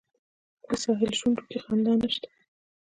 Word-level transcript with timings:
د 0.67 0.69
ساحل 0.83 1.11
شونډو 1.19 1.43
کې 1.49 1.57
خندا 1.65 1.93
نشته 2.01 2.27